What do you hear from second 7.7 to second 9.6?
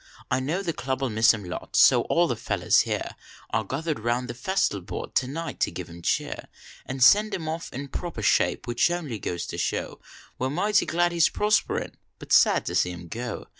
in proper shape, which only goes to